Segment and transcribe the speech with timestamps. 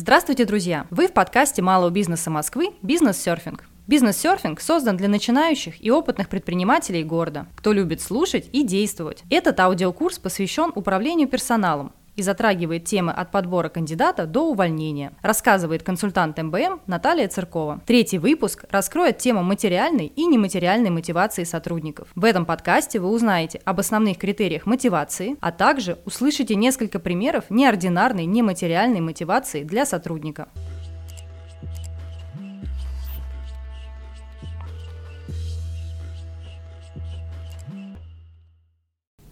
[0.00, 0.86] Здравствуйте, друзья!
[0.90, 3.64] Вы в подкасте малого бизнеса Москвы «Бизнес-серфинг».
[3.88, 9.24] Бизнес-серфинг создан для начинающих и опытных предпринимателей города, кто любит слушать и действовать.
[9.28, 16.36] Этот аудиокурс посвящен управлению персоналом, и затрагивает темы от подбора кандидата до увольнения, рассказывает консультант
[16.36, 17.80] МБМ Наталья Циркова.
[17.86, 22.08] Третий выпуск раскроет тему материальной и нематериальной мотивации сотрудников.
[22.16, 28.26] В этом подкасте вы узнаете об основных критериях мотивации, а также услышите несколько примеров неординарной
[28.26, 30.48] нематериальной мотивации для сотрудника.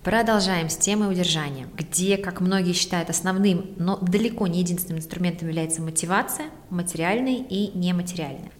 [0.07, 5.83] Продолжаем с темой удержания, где, как многие считают, основным, но далеко не единственным инструментом является
[5.83, 8.53] мотивация, материальная и нематериальная.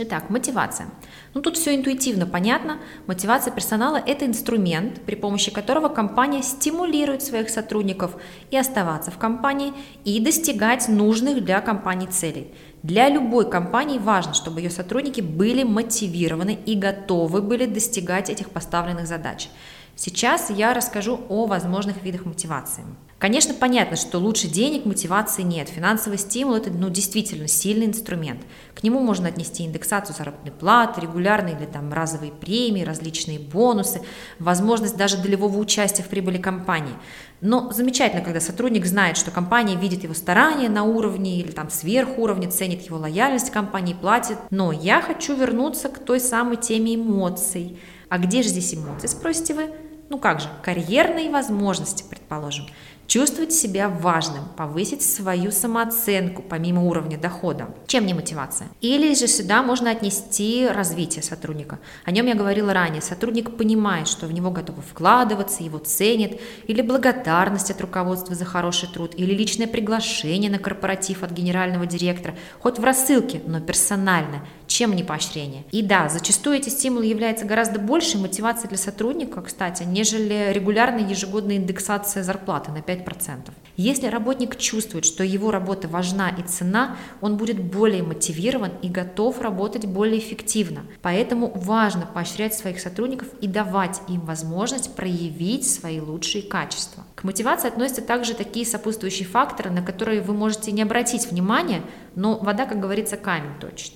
[0.00, 0.90] Итак, мотивация.
[1.34, 2.78] Ну тут все интуитивно понятно.
[3.08, 8.14] Мотивация персонала– это инструмент, при помощи которого компания стимулирует своих сотрудников
[8.52, 9.72] и оставаться в компании,
[10.04, 12.54] и достигать нужных для компании целей.
[12.84, 19.08] Для любой компании важно, чтобы ее сотрудники были мотивированы и готовы были достигать этих поставленных
[19.08, 19.48] задач.
[19.96, 22.84] Сейчас я расскажу о возможных видах мотивации.
[23.18, 25.68] Конечно, понятно, что лучше денег мотивации нет.
[25.68, 28.42] Финансовый стимул– это ну, действительно сильный инструмент.
[28.76, 34.02] К нему можно отнести индексацию заработной платы, регулярные или там разовые премии, различные бонусы,
[34.38, 36.94] возможность даже долевого участия в прибыли компании.
[37.40, 42.18] Но замечательно, когда сотрудник знает, что компания видит его старания на уровне или там сверх
[42.18, 44.38] уровня, ценит его лояльность компании, платит.
[44.50, 47.80] Но я хочу вернуться к той самой теме эмоций.
[48.08, 49.70] А где же здесь эмоции, спросите вы?
[50.08, 52.66] Ну как же, карьерные возможности, предположим.
[53.08, 57.74] Чувствовать себя важным, повысить свою самооценку помимо уровня дохода.
[57.86, 58.68] Чем не мотивация?
[58.82, 61.78] Или же сюда можно отнести развитие сотрудника.
[62.04, 63.00] О нем я говорила ранее.
[63.00, 66.32] Сотрудник понимает, что в него готовы вкладываться, его ценят,
[66.66, 72.34] или благодарность от руководства за хороший труд, или личное приглашение на корпоратив от генерального директора,
[72.60, 75.64] хоть в рассылке, но персонально, чем не поощрение.
[75.72, 81.56] И да, зачастую эти стимулы являются гораздо большей мотивацией для сотрудника, кстати, нежели регулярная ежегодная
[81.56, 83.50] индексация зарплаты на 5 5%.
[83.76, 89.40] Если работник чувствует, что его работа важна и цена, он будет более мотивирован и готов
[89.40, 90.82] работать более эффективно.
[91.02, 97.04] Поэтому важно поощрять своих сотрудников и давать им возможность проявить свои лучшие качества.
[97.14, 101.82] К мотивации относятся также такие сопутствующие факторы, на которые вы можете не обратить внимания,
[102.14, 103.92] но вода, как говорится, камень точит.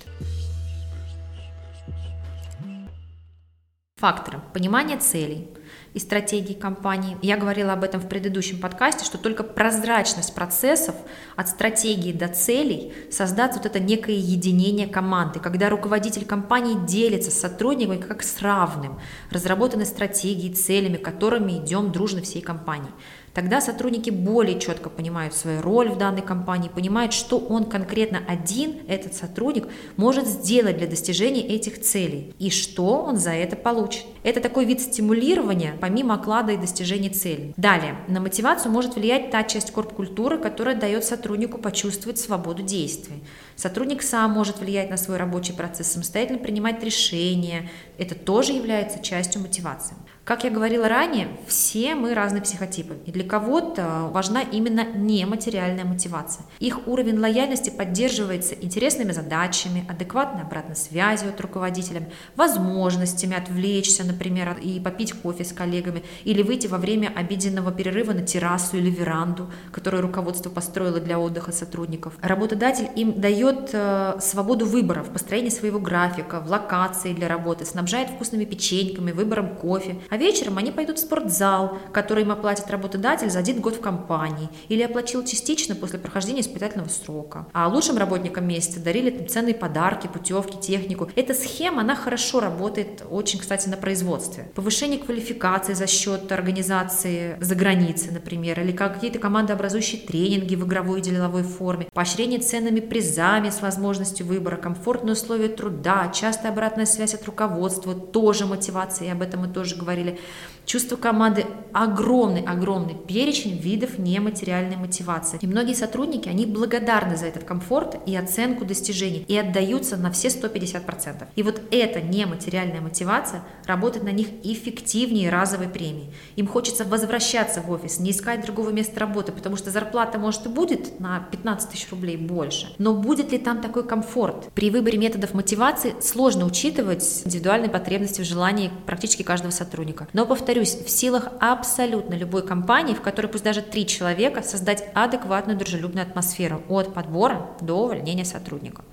[4.03, 4.41] Факторы.
[4.51, 5.47] Понимание целей–
[5.93, 7.17] и стратегии компании.
[7.21, 10.95] Я говорила об этом в предыдущем подкасте, что только прозрачность процессов
[11.35, 17.39] от стратегии до целей создаст вот это некое единение команды, когда руководитель компании делится с
[17.39, 18.99] сотрудниками как с равным,
[19.29, 22.91] разработаны стратегии, целями, которыми идем дружно всей компанией.
[23.33, 28.77] Тогда сотрудники более четко понимают свою роль в данной компании, понимают, что он конкретно один,
[28.87, 29.67] этот сотрудник,
[29.97, 34.05] может сделать для достижения этих целей и что он за это получит.
[34.21, 37.53] Это такой вид стимулирования, помимо оклада и достижения целей.
[37.57, 43.23] Далее, на мотивацию может влиять та часть корп-культуры, которая дает сотруднику почувствовать свободу действий.
[43.55, 47.69] Сотрудник сам может влиять на свой рабочий процесс, самостоятельно принимать решения.
[47.97, 49.95] Это тоже является частью мотивации.
[50.25, 56.45] Как я говорила ранее, все мы разные психотипы, и для кого-то важна именно нематериальная мотивация.
[56.59, 64.79] Их уровень лояльности поддерживается интересными задачами, адекватной обратной связью от руководителя, возможностями отвлечься, например, и
[64.79, 70.03] попить кофе с коллегами, или выйти во время обеденного перерыва на террасу или веранду, которую
[70.03, 72.13] руководство построило для отдыха сотрудников.
[72.21, 78.09] Работодатель им дает э, свободу выбора в построении своего графика, в локации для работы, снабжает
[78.09, 83.39] вкусными печеньками, выбором кофе, а вечером они пойдут в спортзал, который им оплатит работодатель за
[83.39, 87.47] один год в компании или оплатил частично после прохождения испытательного срока.
[87.51, 91.09] А лучшим работникам месяца дарили там, ценные подарки, путевки, технику.
[91.15, 94.51] Эта схема, она хорошо работает очень, кстати, на производстве.
[94.53, 101.01] Повышение квалификации за счет организации за границей, например, или какие-то командообразующие тренинги в игровой и
[101.01, 107.25] деловой форме, поощрение ценными призами с возможностью выбора, комфортные условия труда, частая обратная связь от
[107.25, 110.19] руководства, тоже мотивация, и об этом мы тоже говорили говорили,
[110.65, 115.39] чувство команды огромный-огромный перечень видов нематериальной мотивации.
[115.41, 120.27] И многие сотрудники, они благодарны за этот комфорт и оценку достижений и отдаются на все
[120.27, 121.27] 150%.
[121.35, 126.13] И вот эта нематериальная мотивация работает на них эффективнее разовой премии.
[126.35, 130.49] Им хочется возвращаться в офис, не искать другого места работы, потому что зарплата, может, и
[130.49, 132.73] будет на 15 тысяч рублей больше.
[132.77, 134.49] Но будет ли там такой комфорт?
[134.53, 140.07] При выборе методов мотивации сложно учитывать индивидуальные потребности в желании практически каждого сотрудника.
[140.13, 144.83] Но, повторюсь, повторюсь, в силах абсолютно любой компании, в которой пусть даже три человека, создать
[144.93, 148.83] адекватную дружелюбную атмосферу от подбора до увольнения сотрудника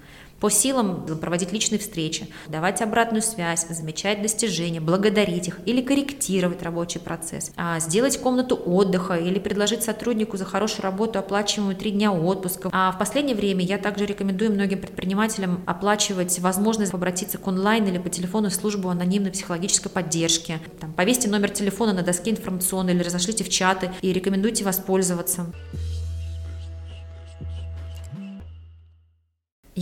[0.41, 6.99] по силам проводить личные встречи, давать обратную связь, замечать достижения, благодарить их или корректировать рабочий
[6.99, 12.71] процесс, а сделать комнату отдыха или предложить сотруднику за хорошую работу оплачиваемую три дня отпуска.
[12.73, 17.99] А в последнее время я также рекомендую многим предпринимателям оплачивать возможность обратиться к онлайн или
[17.99, 20.59] по телефону в службу анонимной психологической поддержки.
[20.81, 25.53] Там, повесьте номер телефона на доске информационной или разошлите в чаты и рекомендуйте воспользоваться.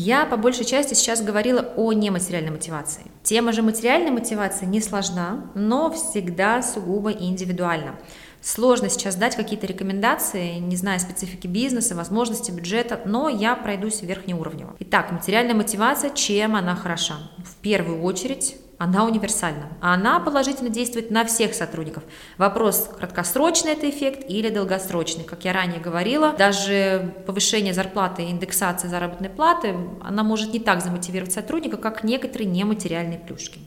[0.01, 3.03] Я по большей части сейчас говорила о нематериальной мотивации.
[3.25, 7.97] Тема же материальной мотивации не сложна, но всегда сугубо индивидуальна.
[8.41, 14.77] Сложно сейчас дать какие-то рекомендации, не зная специфики бизнеса, возможности бюджета, но я пройдусь верхнеуровнево.
[14.79, 17.17] Итак, материальная мотивация, чем она хороша?
[17.39, 19.69] В первую очередь она универсальна.
[19.81, 22.05] Она положительно действует на всех сотрудников.
[22.37, 25.25] Вопрос, краткосрочный это эффект или долгосрочный.
[25.25, 30.83] Как я ранее говорила, даже повышение зарплаты и индексация заработной платы, она может не так
[30.83, 33.61] замотивировать сотрудника, как некоторые нематериальные плюшки.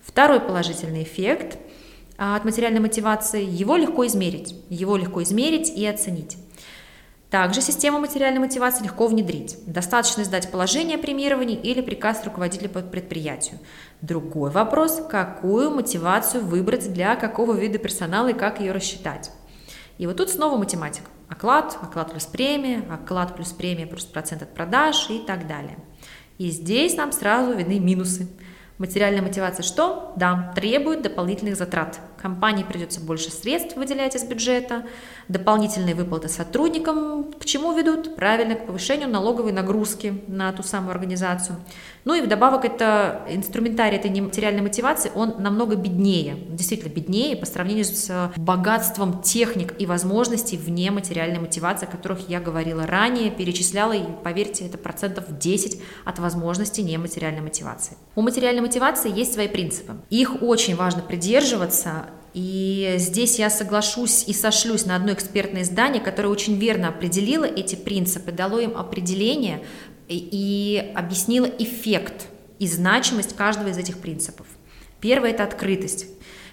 [0.00, 1.58] Второй положительный эффект
[2.16, 4.54] а, от материальной мотивации, его легко измерить.
[4.70, 6.38] Его легко измерить и оценить.
[7.30, 9.58] Также систему материальной мотивации легко внедрить.
[9.66, 13.58] Достаточно сдать положение о премировании или приказ руководителя по предприятию.
[14.00, 19.30] Другой вопрос, какую мотивацию выбрать для какого вида персонала и как ее рассчитать.
[19.98, 21.10] И вот тут снова математика.
[21.28, 25.76] Оклад, оклад плюс премия, оклад плюс премия плюс процент от продаж и так далее.
[26.38, 28.26] И здесь нам сразу видны минусы.
[28.78, 30.14] Материальная мотивация что?
[30.16, 32.00] Да, требует дополнительных затрат.
[32.20, 34.84] Компании придется больше средств выделять из бюджета,
[35.28, 38.16] дополнительные выплаты сотрудникам к чему ведут?
[38.16, 41.56] Правильно, к повышению налоговой нагрузки на ту самую организацию.
[42.04, 47.84] Ну и вдобавок это инструментарий этой нематериальной мотивации, он намного беднее, действительно беднее по сравнению
[47.84, 54.04] с богатством техник и возможностей вне материальной мотивации, о которых я говорила ранее, перечисляла, и
[54.24, 57.96] поверьте, это процентов 10 от возможностей нематериальной мотивации.
[58.14, 59.94] У материальной мотивации есть свои принципы.
[60.10, 66.28] Их очень важно придерживаться, и здесь я соглашусь и сошлюсь на одно экспертное издание, которое
[66.28, 69.64] очень верно определило эти принципы, дало им определение
[70.08, 72.26] и объяснило эффект
[72.58, 74.46] и значимость каждого из этих принципов.
[75.00, 76.06] Первое– это открытость.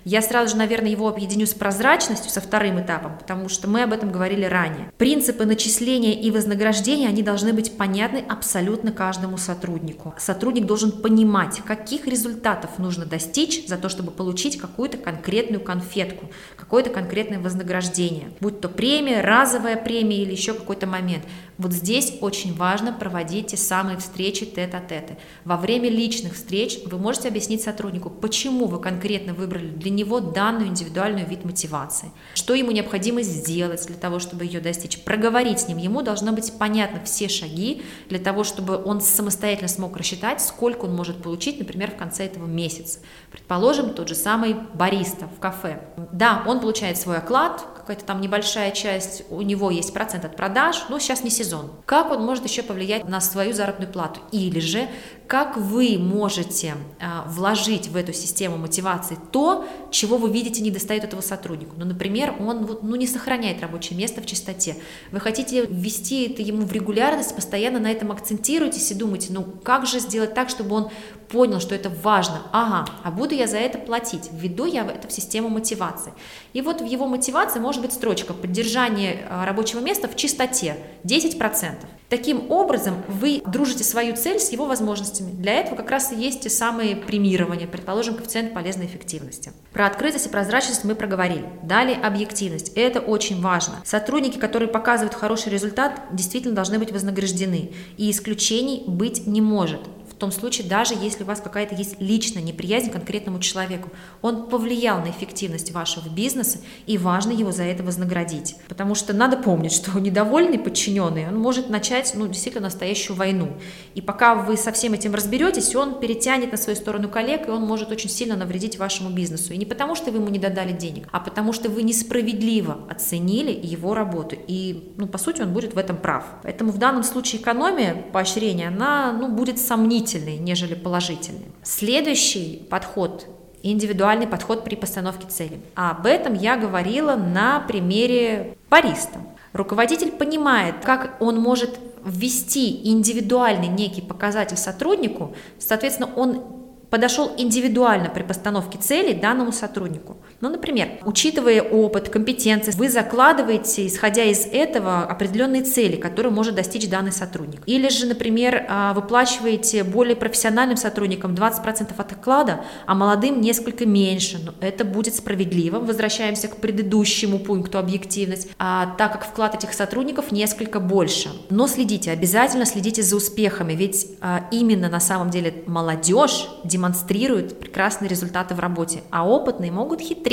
[0.05, 3.91] Я сразу же, наверное, его объединю с прозрачностью, со вторым этапом, потому что мы об
[3.91, 4.91] этом говорили ранее.
[4.99, 10.13] Принципы начисления и вознаграждения, они должны быть понятны абсолютно каждому сотруднику.
[10.19, 16.91] Сотрудник должен понимать, каких результатов нужно достичь за то, чтобы получить какую-то конкретную конфетку, какое-то
[16.91, 21.23] конкретное вознаграждение, будь то премия, разовая премия или еще какой-то момент.
[21.57, 25.17] Вот здесь очень важно проводить те самые встречи тет-а-теты.
[25.45, 30.67] Во время личных встреч вы можете объяснить сотруднику, почему вы конкретно выбрали для него данную
[30.67, 35.77] индивидуальную вид мотивации, что ему необходимо сделать для того, чтобы ее достичь, проговорить с ним.
[35.77, 40.95] Ему должно быть понятно все шаги для того, чтобы он самостоятельно смог рассчитать, сколько он
[40.95, 42.99] может получить, например, в конце этого месяца.
[43.31, 45.81] Предположим, тот же самый бариста в кафе.
[46.11, 50.85] Да, он получает свой оклад, какая-то там небольшая часть, у него есть процент от продаж,
[50.89, 51.71] но сейчас не сезон.
[51.85, 54.21] Как он может еще повлиять на свою заработную плату?
[54.31, 54.87] Или же
[55.27, 61.03] как вы можете а, вложить в эту систему мотивации то, чего вы видите не достает
[61.03, 61.71] этого сотрудника.
[61.77, 64.75] Ну, например, он вот, ну, не сохраняет рабочее место в чистоте.
[65.11, 69.85] Вы хотите ввести это ему в регулярность, постоянно на этом акцентируетесь и думаете, ну как
[69.85, 70.89] же сделать так, чтобы он
[71.29, 72.41] понял, что это важно.
[72.51, 74.29] Ага, а буду я за это платить.
[74.31, 76.13] Введу я это в систему мотивации.
[76.53, 81.75] И вот в его мотивации может быть строчка «Поддержание а, рабочего места в чистоте» 10%.
[82.07, 85.31] Таким образом, вы дружите свою цель с его возможностями.
[85.31, 89.51] Для этого как раз и есть те самые премирования, предположим, коэффициент полезной эффективности.
[89.73, 91.45] Про открытость и прозрачность мы проговорили.
[91.63, 92.71] Далее объективность.
[92.75, 93.81] Это очень важно.
[93.83, 97.71] Сотрудники, которые показывают хороший результат, действительно должны быть вознаграждены.
[97.97, 99.81] И исключений быть не может
[100.15, 103.89] в том случае, даже если у вас какая-то есть личная неприязнь к конкретному человеку.
[104.21, 108.55] Он повлиял на эффективность вашего бизнеса, и важно его за это вознаградить.
[108.69, 113.57] Потому что надо помнить, что недовольный подчиненный, он может начать ну, действительно настоящую войну.
[113.93, 117.63] И пока вы со всем этим разберетесь, он перетянет на свою сторону коллег, и он
[117.63, 119.53] может очень сильно навредить вашему бизнесу.
[119.53, 123.51] И не потому, что вы ему не додали денег, а потому что вы несправедливо оценили
[123.51, 124.37] его работу.
[124.47, 126.23] И, ну, по сути, он будет в этом прав.
[126.43, 131.45] Поэтому в данном случае экономия, поощрения, она ну, будет сомнительной сомнительный, нежели положительный.
[131.63, 133.27] Следующий подход
[133.63, 135.59] индивидуальный подход при постановке цели.
[135.75, 139.19] А об этом я говорила на примере бариста.
[139.53, 146.43] Руководитель понимает, как он может ввести индивидуальный некий показатель сотруднику, соответственно, он
[146.91, 154.23] подошел индивидуально при постановке цели данному сотруднику– Ну, например, учитывая опыт, компетенции, вы закладываете, исходя
[154.23, 157.61] из этого, определенные цели, которые может достичь данный сотрудник.
[157.65, 164.39] Или же, например, а, выплачиваете более профессиональным сотрудникам 20% от оклада, а молодым несколько меньше.
[164.43, 165.79] Но это будет справедливо.
[165.79, 171.29] Возвращаемся к предыдущему пункту объективность, а, так как вклад этих сотрудников несколько больше.
[171.49, 178.09] Но следите, обязательно следите за успехами, ведь а, именно на самом деле молодежь демонстрирует прекрасные
[178.09, 180.24] результаты в работе, а опытные могут хитрить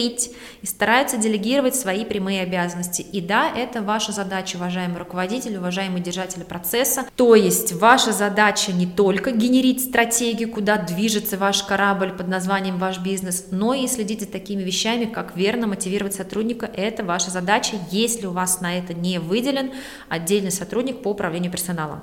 [0.62, 3.02] и стараются делегировать свои прямые обязанности.
[3.02, 7.06] И да, это ваша задача, уважаемый руководитель, уважаемые держатели процесса.
[7.16, 12.98] То есть ваша задача не только генерить стратегию, куда движется ваш корабль под названием ваш
[12.98, 16.66] бизнес, но и следить за такими вещами, как верно мотивировать сотрудника.
[16.66, 19.72] Это ваша задача, если у вас на это не выделен
[20.08, 22.02] отдельный сотрудник по управлению персоналом.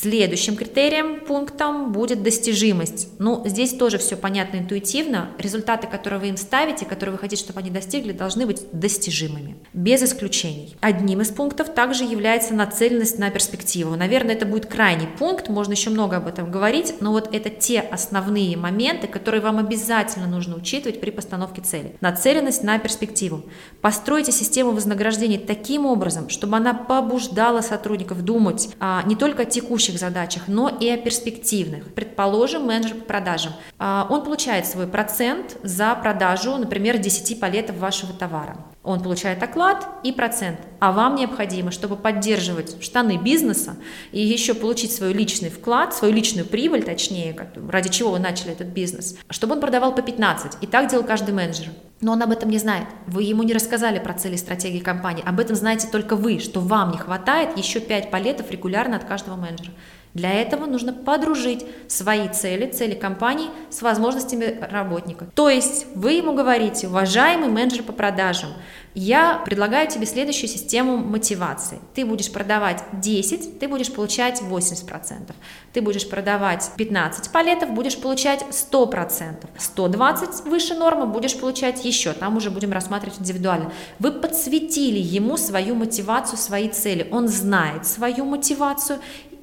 [0.00, 3.08] Следующим критерием, пунктом будет достижимость.
[3.18, 5.28] Ну, здесь тоже все понятно интуитивно.
[5.38, 10.02] Результаты, которые вы им ставите, которые вы хотите, чтобы они достигли, должны быть достижимыми, без
[10.02, 10.76] исключений.
[10.80, 13.94] Одним из пунктов также является нацеленность на перспективу.
[13.94, 17.80] Наверное, это будет крайний пункт, можно еще много об этом говорить, но вот это те
[17.80, 21.96] основные моменты, которые вам обязательно нужно учитывать при постановке цели.
[22.00, 23.44] Нацеленность на перспективу.
[23.82, 29.81] Постройте систему вознаграждений таким образом, чтобы она побуждала сотрудников думать а, не только о текущем
[29.82, 31.92] текущих задачах, но и о перспективных.
[31.94, 33.52] Предположим, менеджер по продажам.
[33.78, 38.56] А, он получает свой процент за продажу, например, 10 палетов вашего товара.
[38.84, 40.58] Он получает оклад и процент.
[40.80, 43.76] А вам необходимо, чтобы поддерживать штаны бизнеса
[44.12, 47.36] и еще получить свой личный вклад, свою личную прибыль, точнее,
[47.68, 50.58] ради чего вы начали этот бизнес, чтобы он продавал по 15.
[50.60, 51.68] И так делал каждый менеджер.
[52.02, 52.88] Но он об этом не знает.
[53.06, 55.24] Вы ему не рассказали про цели и стратегии компании.
[55.24, 59.36] Об этом знаете только вы, что вам не хватает еще 5 палетов регулярно от каждого
[59.36, 59.72] менеджера.
[60.14, 65.26] Для этого нужно подружить свои цели, цели компании с возможностями работника.
[65.34, 68.50] То есть вы ему говорите, уважаемый менеджер по продажам,
[68.94, 71.78] я предлагаю тебе следующую систему мотивации.
[71.94, 75.32] Ты будешь продавать 10, ты будешь получать 80%.
[75.72, 79.46] Ты будешь продавать 15 палетов, будешь получать 100%.
[79.56, 82.12] 120 выше нормы будешь получать еще.
[82.12, 83.72] Там уже будем рассматривать индивидуально.
[83.98, 87.08] Вы подсветили ему свою мотивацию, свои цели.
[87.10, 88.98] Он знает свою мотивацию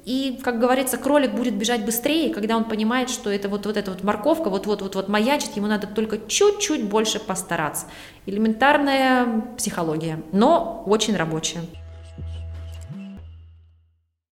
[0.10, 3.92] и, как говорится, кролик будет бежать быстрее, когда он понимает, что это вот, вот эта
[3.92, 7.86] вот морковка вот-вот-вот маячит, ему надо только чуть-чуть больше постараться.
[8.25, 11.60] Элементарная психология, но очень рабочая.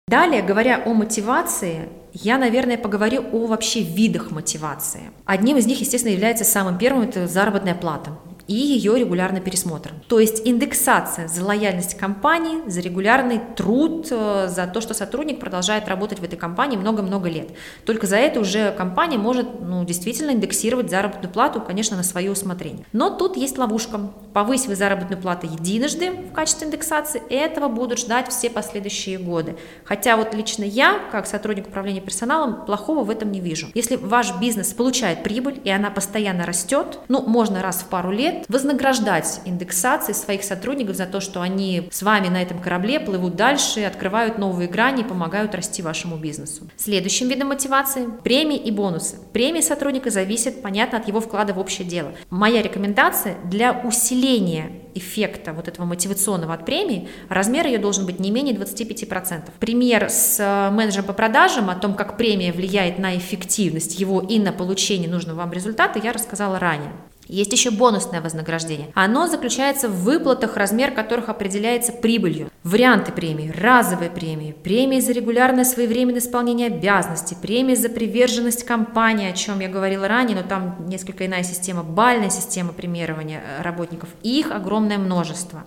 [0.09, 5.11] Далее, говоря о мотивации, я, наверное, поговорю о вообще видах мотивации.
[5.27, 8.13] Одним из них, естественно, является самым первым– это заработная плата
[8.49, 9.93] и ее регулярный пересмотр.
[10.09, 15.89] То есть индексация за лояльность компании, за регулярный труд, э, за то, что сотрудник продолжает
[15.89, 17.49] работать в этой компании много-много лет.
[17.85, 22.85] Только за это уже компания может ну, действительно индексировать заработную плату, конечно, на свое усмотрение.
[22.93, 24.01] Но тут есть ловушка.
[24.33, 29.57] Повысив заработную плату единожды в качестве индексации, этого будут ждать все последующие годы.
[29.85, 33.69] Хотя вот лично я, как сотрудник управления персоналом, плохого в этом не вижу.
[33.75, 38.36] Если ваш бизнес получает прибыль, и она постоянно растет, ну, можно раз в пару лет,
[38.37, 43.37] лет вознаграждать индексацией своих сотрудников за то, что они с вами на этом корабле плывут
[43.37, 46.69] дальше, открывают новые грани и помогают расти вашему бизнесу.
[46.77, 49.17] Следующим видом мотивации– премии и бонусы.
[49.33, 52.13] Премии сотрудника зависят, понятно, от его вклада в общее дело.
[52.31, 58.31] Моя рекомендация для усиления эффекта вот этого мотивационного от премии, размер ее должен быть не
[58.31, 59.51] менее 25%.
[59.61, 64.39] Пример с э, менеджером по продажам о том, как премия влияет на эффективность его и
[64.39, 66.93] на получение нужного вам результата, я рассказала ранее.
[67.29, 68.91] Есть еще бонусное вознаграждение.
[68.95, 72.51] Оно заключается в выплатах, размер которых определяется прибылью.
[72.63, 73.53] Варианты премии.
[73.57, 79.69] Разовые премии, премии за регулярное своевременное исполнение обязанностей, премии за приверженность компании, о чем я
[79.69, 84.09] говорила ранее, но там несколько иная система, бальная система премирования э, работников.
[84.23, 85.65] Их огромное множество.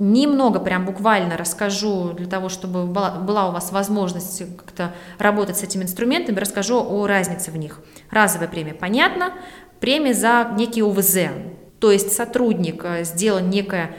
[0.00, 5.84] Немного, прям буквально расскажу для того, чтобы была, у вас возможность как-то работать с этими
[5.84, 7.80] инструментами, расскажу о разнице в них.
[8.10, 9.32] Разовая премия, понятно,
[9.78, 11.18] премия за некий ОВЗ.
[11.78, 13.94] То есть сотрудник э, сделал некое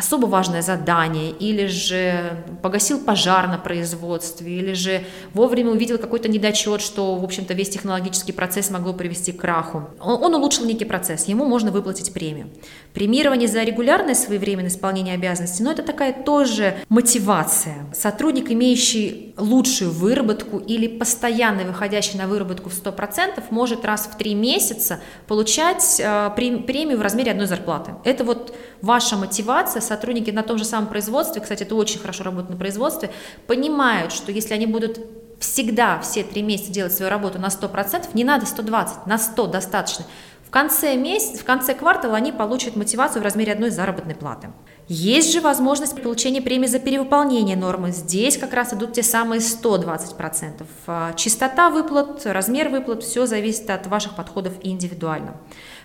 [0.00, 5.02] особо важное задание, или же погасил пожар на производстве, или же
[5.34, 9.90] вовремя увидел какой-то недочет, что, в общем-то, весь технологический процесс могло привести к краху.
[10.00, 12.48] Он, он улучшил некий процесс, ему можно выплатить премию.
[12.94, 17.86] Премирование за регулярное своевременное исполнение обязанностей, но это такая тоже мотивация.
[17.92, 24.34] Сотрудник, имеющий лучшую выработку или постоянно выходящий на выработку в 100%, может раз в три
[24.34, 27.92] месяца получать э, премию в размере одной зарплаты.
[28.04, 32.50] Это вот ваша мотивация, сотрудники на том же самом производстве, кстати, это очень хорошо работает
[32.50, 33.10] на производстве,
[33.46, 35.00] понимают, что если они будут
[35.40, 40.04] всегда все три месяца делать свою работу на 100%, не надо 120, на 100 достаточно.
[40.46, 44.50] В конце месяца, в конце квартала они получат мотивацию в размере одной заработной платы.
[44.92, 47.92] Есть же возможность получения премии за перевыполнение нормы.
[47.92, 50.66] Здесь как раз идут те самые 120%.
[50.88, 55.36] А, частота выплат, размер выплат, все зависит от ваших подходов индивидуально.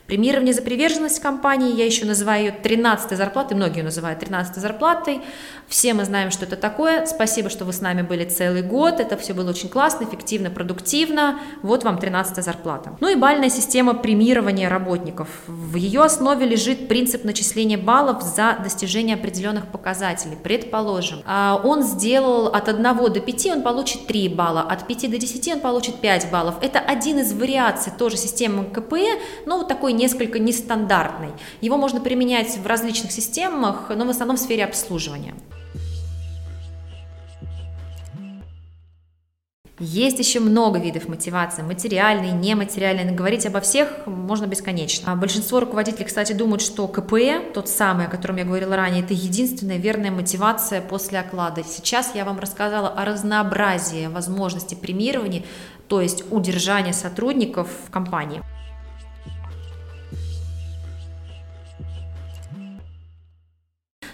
[0.07, 5.21] Премирование за приверженность компании, я еще называю ее 13 зарплатой, многие ее называют 13 зарплатой.
[5.67, 7.07] Все мы знаем, что это такое.
[7.07, 8.99] Спасибо, что вы с нами были целый год.
[8.99, 11.39] Это все было очень классно, эффективно, продуктивно.
[11.63, 12.95] Вот вам 13 зарплата.
[12.99, 15.27] Ну и бальная система премирования работников.
[15.47, 20.37] В ее основе лежит принцип начисления баллов за достижение определенных показателей.
[20.41, 25.17] Предположим, а, он сделал от 1 до 5, он получит 3 балла, от 5 до
[25.17, 26.55] 10 он получит 5 баллов.
[26.61, 31.29] Это один из вариаций тоже системы КПЭ, но вот такой несколько нестандартный.
[31.61, 35.33] Его можно применять в различных системах, но в основном в сфере обслуживания.
[39.77, 45.11] Есть еще много видов мотивации, материальные, нематериальные, говорить обо всех можно бесконечно.
[45.11, 49.13] А большинство руководителей, кстати, думают, что КПЭ, тот самый, о котором я говорила ранее, это
[49.13, 51.61] единственная верная мотивация после оклада.
[51.65, 55.43] Сейчас я вам рассказала о разнообразии возможностей премирования,
[55.89, 58.41] то есть удержания сотрудников в компании.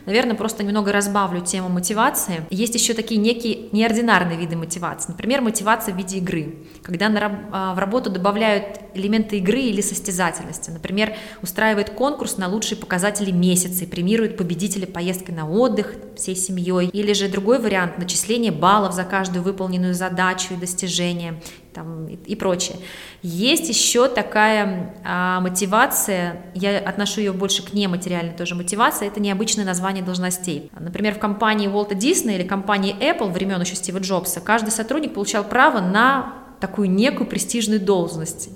[0.06, 2.46] Наверное, просто немного разбавлю тему мотивации.
[2.50, 5.12] Есть еще такие некие неординарные виды мотивации.
[5.12, 10.70] Например, мотивация в виде игры, когда на, в работу добавляют элементы игры или состязательности.
[10.70, 16.88] Например, устраивает конкурс на лучшие показатели месяца и премирует победителя поездкой на отдых всей семьей.
[16.88, 21.42] Или же другой вариант– начисление баллов за каждую выполненную задачу и достижение
[21.74, 22.78] там, и, и прочее.
[23.22, 29.66] Есть еще такая а, мотивация, я отношу ее больше к нематериальной тоже мотивации, это необычное
[29.66, 30.72] название должностей.
[30.78, 35.44] Например, в компании Уолта Дисней или компании Apple времен еще Стива Джобса каждый сотрудник получал
[35.44, 38.50] право на такую некую престижную должность.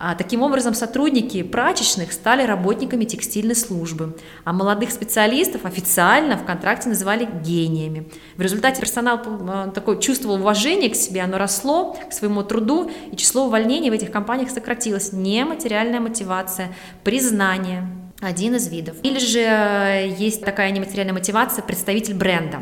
[0.00, 6.88] А, таким образом, сотрудники прачечных стали работниками текстильной службы, а молодых специалистов официально в контракте
[6.88, 8.08] называли гениями.
[8.36, 13.16] В результате персонал а, такой чувствовал уважение к себе, оно росло, к своему труду, и
[13.16, 15.12] число увольнений в этих компаниях сократилось.
[15.12, 16.68] Нематериальная мотивация,
[17.02, 17.88] признание,
[18.20, 18.96] один из видов.
[19.04, 22.58] Или же э, есть такая нематериальная мотивация представитель бренда.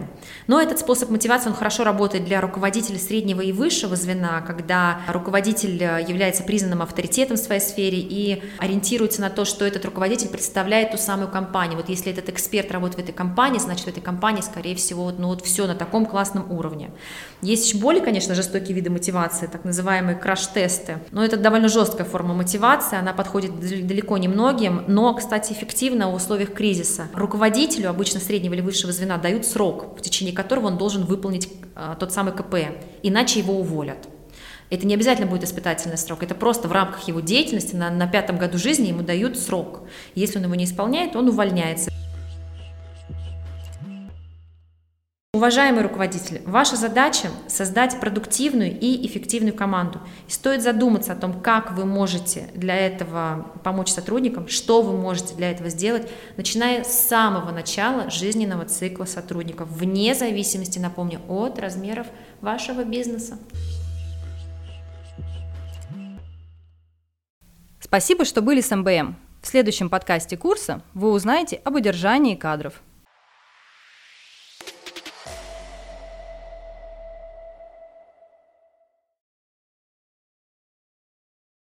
[0.46, 5.82] Но этот способ мотивации, он хорошо работает для руководителей среднего и высшего звена, когда руководитель
[5.82, 10.90] э, является признанным авторитетом в своей сфере и ориентируется на то, что этот руководитель представляет
[10.90, 11.78] ту самую компанию.
[11.78, 15.28] Вот если этот эксперт работает в этой компании, значит в этой компании, скорее всего, ну
[15.28, 16.90] вот все на таком классном уровне.
[17.40, 20.98] Есть еще более, конечно, жестокие виды мотивации, так называемые краш-тесты.
[21.12, 26.10] Но это довольно жесткая форма мотивации, она подходит далеко не многим, но, кстати, кстати, эффективно
[26.10, 27.08] в условиях кризиса.
[27.14, 31.94] Руководителю, обычно среднего или высшего звена, дают срок, в течение которого он должен выполнить а,
[31.94, 32.54] тот самый КП,
[33.04, 33.98] иначе его уволят.
[34.70, 38.38] Это не обязательно будет испытательный срок, это просто в рамках его деятельности на, на пятом
[38.38, 39.82] году жизни ему дают срок.
[40.16, 41.92] Если он его не исполняет, он увольняется.
[45.36, 50.00] Уважаемый руководитель, ваша задача– создать продуктивную и эффективную команду.
[50.28, 55.34] И стоит задуматься о том, как вы можете для этого помочь сотрудникам, что вы можете
[55.34, 62.06] для этого сделать, начиная с самого начала жизненного цикла сотрудников, вне зависимости, напомню, от размеров
[62.40, 63.38] вашего бизнеса.
[67.78, 69.16] Спасибо, что были с МБМ.
[69.42, 72.80] В следующем подкасте курса вы узнаете об удержании кадров–